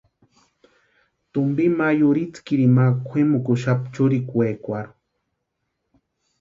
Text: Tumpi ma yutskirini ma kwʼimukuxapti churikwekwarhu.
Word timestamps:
Tumpi 1.31 1.65
ma 1.77 1.87
yutskirini 1.99 2.73
ma 2.77 2.85
kwʼimukuxapti 3.05 3.89
churikwekwarhu. 3.93 4.93